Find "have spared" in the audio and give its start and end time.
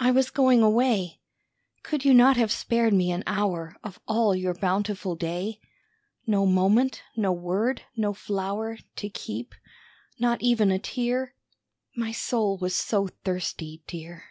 2.36-2.92